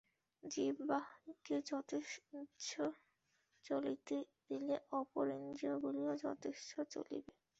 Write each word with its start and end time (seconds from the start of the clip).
জিহ্বাকে 0.43 1.55
যথেচ্ছ 1.69 2.69
চলিতে 3.65 4.15
দিলে 4.45 4.75
অপর 4.99 5.25
ইন্দ্রিয়গুলিও 5.37 6.11
যথেচ্ছ 6.23 6.69
চলিবে। 6.93 7.31